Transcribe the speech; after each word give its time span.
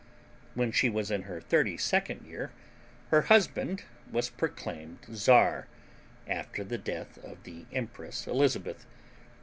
When 0.55 0.71
she 0.71 0.89
was 0.89 1.11
in 1.11 1.21
her 1.29 1.39
thirty 1.39 1.77
second 1.77 2.25
year 2.25 2.51
her 3.11 3.21
husband 3.21 3.83
was 4.11 4.31
proclaimed 4.31 5.05
Czar, 5.13 5.67
after 6.27 6.63
the 6.63 6.79
death 6.79 7.19
of 7.23 7.43
the 7.43 7.67
Empress 7.71 8.25
Elizabeth. 8.25 8.87